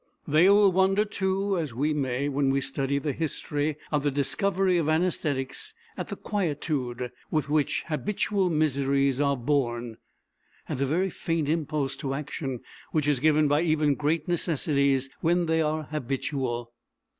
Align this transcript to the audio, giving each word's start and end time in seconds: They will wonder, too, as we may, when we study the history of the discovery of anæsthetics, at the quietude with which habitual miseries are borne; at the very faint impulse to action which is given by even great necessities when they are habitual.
They 0.27 0.49
will 0.49 0.71
wonder, 0.71 1.05
too, 1.05 1.59
as 1.59 1.75
we 1.75 1.93
may, 1.93 2.27
when 2.27 2.49
we 2.49 2.59
study 2.59 2.97
the 2.97 3.13
history 3.13 3.77
of 3.91 4.01
the 4.01 4.09
discovery 4.09 4.79
of 4.79 4.87
anæsthetics, 4.87 5.73
at 5.95 6.07
the 6.07 6.15
quietude 6.15 7.11
with 7.29 7.49
which 7.49 7.83
habitual 7.85 8.49
miseries 8.49 9.21
are 9.21 9.37
borne; 9.37 9.97
at 10.67 10.79
the 10.79 10.87
very 10.87 11.11
faint 11.11 11.47
impulse 11.47 11.95
to 11.97 12.15
action 12.15 12.61
which 12.91 13.07
is 13.07 13.19
given 13.19 13.47
by 13.47 13.61
even 13.61 13.93
great 13.93 14.27
necessities 14.27 15.07
when 15.19 15.45
they 15.45 15.61
are 15.61 15.83
habitual. 15.83 16.73